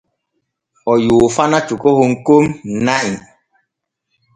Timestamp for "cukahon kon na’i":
1.67-3.13